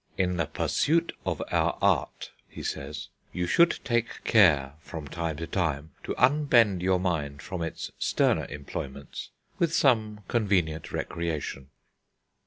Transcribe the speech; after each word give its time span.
"In 0.17 0.37
the 0.37 0.47
pursuit 0.47 1.13
of 1.27 1.43
our 1.51 1.77
Art," 1.79 2.31
he 2.49 2.63
says, 2.63 3.09
"you 3.31 3.45
should 3.45 3.77
take 3.83 4.23
care, 4.23 4.73
from 4.79 5.07
time 5.07 5.37
to 5.37 5.45
time, 5.45 5.91
to 6.05 6.15
unbend 6.15 6.81
your 6.81 6.99
mind 6.99 7.43
from 7.43 7.61
its 7.61 7.91
sterner 7.99 8.45
employments 8.49 9.29
with 9.59 9.71
some 9.75 10.21
convenient 10.27 10.91
recreation." 10.91 11.69